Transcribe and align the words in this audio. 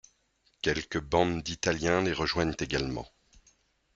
Quelques 0.63 0.97
bandes 0.99 1.43
d’Italiens 1.43 2.01
les 2.01 2.11
rejoignent 2.13 2.55
également. 2.59 3.05